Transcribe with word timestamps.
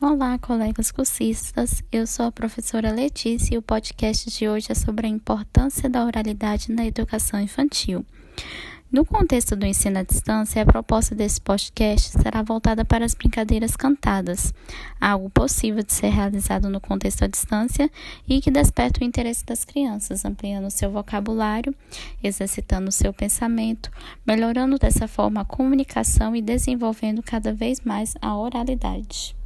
Olá, 0.00 0.36
colegas 0.38 0.90
cursistas. 0.90 1.82
Eu 1.90 2.04
sou 2.04 2.26
a 2.26 2.32
professora 2.32 2.90
Letícia 2.90 3.54
e 3.54 3.58
o 3.58 3.62
podcast 3.62 4.28
de 4.28 4.48
hoje 4.48 4.66
é 4.70 4.74
sobre 4.74 5.06
a 5.06 5.08
importância 5.08 5.88
da 5.88 6.04
oralidade 6.04 6.72
na 6.72 6.84
educação 6.84 7.40
infantil. 7.40 8.04
No 8.90 9.04
contexto 9.04 9.54
do 9.54 9.64
ensino 9.64 10.00
à 10.00 10.02
distância, 10.02 10.60
a 10.60 10.66
proposta 10.66 11.14
desse 11.14 11.40
podcast 11.40 12.10
será 12.10 12.42
voltada 12.42 12.84
para 12.84 13.04
as 13.04 13.14
brincadeiras 13.14 13.76
cantadas, 13.76 14.52
algo 15.00 15.30
possível 15.30 15.82
de 15.82 15.92
ser 15.92 16.08
realizado 16.08 16.68
no 16.68 16.80
contexto 16.80 17.22
à 17.22 17.28
distância 17.28 17.88
e 18.28 18.40
que 18.40 18.50
desperta 18.50 19.00
o 19.00 19.04
interesse 19.04 19.46
das 19.46 19.64
crianças, 19.64 20.24
ampliando 20.24 20.70
seu 20.70 20.90
vocabulário, 20.90 21.74
exercitando 22.22 22.90
seu 22.90 23.12
pensamento, 23.12 23.90
melhorando 24.26 24.76
dessa 24.76 25.06
forma 25.06 25.42
a 25.42 25.44
comunicação 25.44 26.34
e 26.34 26.42
desenvolvendo 26.42 27.22
cada 27.22 27.54
vez 27.54 27.80
mais 27.80 28.14
a 28.20 28.36
oralidade. 28.36 29.36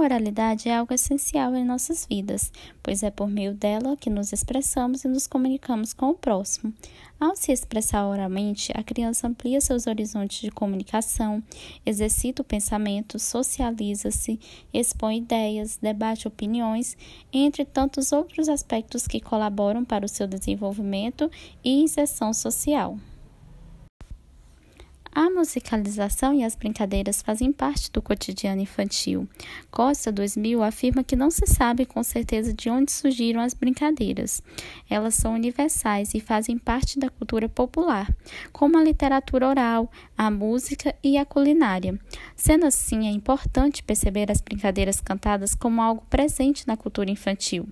Oralidade 0.00 0.68
é 0.68 0.76
algo 0.76 0.92
essencial 0.92 1.54
em 1.54 1.64
nossas 1.64 2.06
vidas, 2.06 2.52
pois 2.82 3.02
é 3.02 3.10
por 3.10 3.28
meio 3.28 3.54
dela 3.54 3.96
que 3.96 4.10
nos 4.10 4.32
expressamos 4.32 5.04
e 5.04 5.08
nos 5.08 5.26
comunicamos 5.26 5.92
com 5.92 6.10
o 6.10 6.14
próximo. 6.14 6.72
Ao 7.18 7.36
se 7.36 7.52
expressar 7.52 8.06
oralmente, 8.06 8.72
a 8.74 8.82
criança 8.82 9.28
amplia 9.28 9.60
seus 9.60 9.86
horizontes 9.86 10.40
de 10.40 10.50
comunicação, 10.50 11.42
exercita 11.84 12.42
o 12.42 12.44
pensamento, 12.44 13.18
socializa-se, 13.18 14.40
expõe 14.72 15.18
ideias, 15.18 15.76
debate 15.76 16.26
opiniões, 16.26 16.96
entre 17.32 17.64
tantos 17.64 18.10
outros 18.10 18.48
aspectos 18.48 19.06
que 19.06 19.20
colaboram 19.20 19.84
para 19.84 20.06
o 20.06 20.08
seu 20.08 20.26
desenvolvimento 20.26 21.30
e 21.62 21.82
inserção 21.82 22.32
social. 22.32 22.96
A 25.12 25.28
musicalização 25.28 26.32
e 26.32 26.44
as 26.44 26.54
brincadeiras 26.54 27.20
fazem 27.20 27.52
parte 27.52 27.90
do 27.90 28.00
cotidiano 28.00 28.60
infantil. 28.60 29.28
Costa 29.68 30.12
2000 30.12 30.62
afirma 30.62 31.02
que 31.02 31.16
não 31.16 31.32
se 31.32 31.46
sabe 31.48 31.84
com 31.84 32.00
certeza 32.02 32.54
de 32.54 32.70
onde 32.70 32.92
surgiram 32.92 33.40
as 33.40 33.52
brincadeiras. 33.52 34.40
Elas 34.88 35.14
são 35.14 35.34
universais 35.34 36.14
e 36.14 36.20
fazem 36.20 36.56
parte 36.56 36.96
da 36.96 37.10
cultura 37.10 37.48
popular, 37.48 38.08
como 38.52 38.78
a 38.78 38.84
literatura 38.84 39.48
oral, 39.48 39.90
a 40.16 40.30
música 40.30 40.94
e 41.02 41.18
a 41.18 41.24
culinária. 41.24 41.98
Sendo 42.36 42.66
assim, 42.66 43.08
é 43.08 43.10
importante 43.10 43.82
perceber 43.82 44.30
as 44.30 44.40
brincadeiras 44.40 45.00
cantadas 45.00 45.56
como 45.56 45.82
algo 45.82 46.04
presente 46.08 46.68
na 46.68 46.76
cultura 46.76 47.10
infantil. 47.10 47.68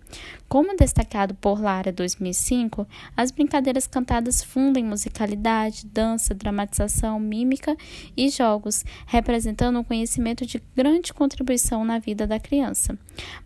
Como 0.48 0.76
destacado 0.76 1.34
por 1.34 1.60
Lara 1.60 1.92
2005, 1.92 2.86
as 3.16 3.30
brincadeiras 3.30 3.86
cantadas 3.86 4.42
fundem 4.42 4.84
musicalidade, 4.84 5.86
dança, 5.86 6.34
dramatização, 6.34 7.27
mímica 7.28 7.76
e 8.16 8.28
jogos, 8.30 8.84
representando 9.06 9.78
um 9.78 9.84
conhecimento 9.84 10.46
de 10.46 10.62
grande 10.74 11.12
contribuição 11.12 11.84
na 11.84 11.98
vida 11.98 12.26
da 12.26 12.40
criança. 12.40 12.98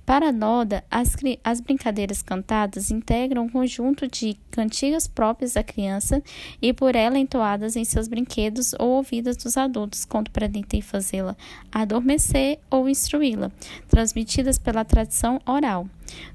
Para 0.07 0.33
Noda, 0.33 0.85
as, 0.91 1.17
as 1.43 1.61
brincadeiras 1.61 2.23
cantadas 2.23 2.91
integram 2.91 3.45
um 3.45 3.49
conjunto 3.49 4.07
de 4.09 4.37
cantigas 4.51 5.07
próprias 5.07 5.55
da 5.55 5.63
criança 5.63 6.23
e 6.61 6.73
por 6.73 6.95
ela 6.95 7.19
entoadas 7.19 7.77
em 7.77 7.85
seus 7.85 8.09
brinquedos 8.09 8.75
ou 8.79 8.91
ouvidas 8.91 9.37
dos 9.37 9.57
adultos 9.57 10.05
quando 10.05 10.31
pretendem 10.31 10.81
fazê-la 10.81 11.37
adormecer 11.71 12.59
ou 12.71 12.89
instruí-la, 12.89 13.51
transmitidas 13.89 14.59
pela 14.59 14.85
tradição 14.85 15.41
oral. 15.47 15.87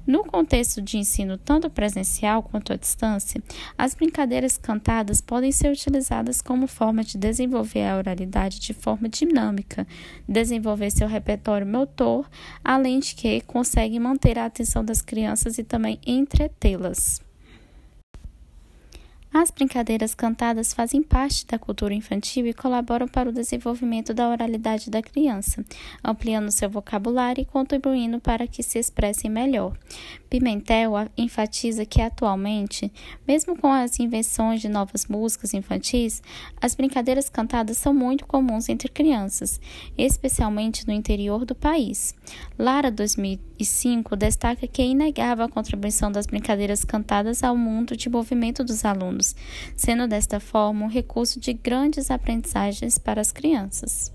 No 0.06 0.24
contexto 0.24 0.80
de 0.80 0.96
ensino 0.98 1.36
tanto 1.36 1.68
presencial 1.68 2.42
quanto 2.42 2.72
à 2.72 2.76
distância, 2.76 3.42
as 3.76 3.94
brincadeiras 3.94 4.56
cantadas 4.56 5.20
podem 5.20 5.52
ser 5.52 5.70
utilizadas 5.70 6.40
como 6.40 6.66
forma 6.66 7.04
de 7.04 7.18
desenvolver 7.18 7.84
a 7.86 7.96
oralidade 7.96 8.58
de 8.58 8.72
forma 8.72 9.08
dinâmica, 9.08 9.86
desenvolver 10.26 10.90
seu 10.90 11.06
repertório 11.06 11.66
motor, 11.66 12.28
além 12.64 13.00
de 13.00 13.14
que 13.14 13.40
conseguem 13.42 14.00
manter 14.00 14.38
a 14.38 14.46
atenção 14.46 14.84
das 14.84 15.02
crianças 15.02 15.58
e 15.58 15.64
também 15.64 15.98
entretê-las. 16.06 17.27
As 19.40 19.52
brincadeiras 19.52 20.16
cantadas 20.16 20.72
fazem 20.72 21.00
parte 21.00 21.46
da 21.46 21.60
cultura 21.60 21.94
infantil 21.94 22.44
e 22.48 22.52
colaboram 22.52 23.06
para 23.06 23.28
o 23.28 23.32
desenvolvimento 23.32 24.12
da 24.12 24.28
oralidade 24.28 24.90
da 24.90 25.00
criança, 25.00 25.64
ampliando 26.02 26.50
seu 26.50 26.68
vocabulário 26.68 27.42
e 27.42 27.44
contribuindo 27.44 28.18
para 28.18 28.48
que 28.48 28.64
se 28.64 28.80
expressem 28.80 29.30
melhor. 29.30 29.78
Pimentel 30.28 30.92
enfatiza 31.16 31.86
que 31.86 32.02
atualmente, 32.02 32.92
mesmo 33.26 33.56
com 33.56 33.72
as 33.72 34.00
invenções 34.00 34.60
de 34.60 34.68
novas 34.68 35.06
músicas 35.06 35.54
infantis, 35.54 36.20
as 36.60 36.74
brincadeiras 36.74 37.28
cantadas 37.28 37.78
são 37.78 37.94
muito 37.94 38.26
comuns 38.26 38.68
entre 38.68 38.88
crianças, 38.88 39.60
especialmente 39.96 40.84
no 40.84 40.92
interior 40.92 41.44
do 41.44 41.54
país. 41.54 42.12
Lara 42.58 42.90
2005 42.90 44.16
destaca 44.16 44.66
que 44.66 44.82
é 44.82 44.86
inegável 44.86 45.44
a 45.44 45.48
contribuição 45.48 46.10
das 46.10 46.26
brincadeiras 46.26 46.84
cantadas 46.84 47.44
ao 47.44 47.56
mundo 47.56 47.96
de 47.96 48.10
movimento 48.10 48.64
dos 48.64 48.84
alunos, 48.84 49.27
sendo 49.76 50.06
desta 50.06 50.40
forma 50.40 50.84
um 50.84 50.88
recurso 50.88 51.40
de 51.40 51.52
grandes 51.52 52.10
aprendizagens 52.10 52.98
para 52.98 53.20
as 53.20 53.32
crianças. 53.32 54.12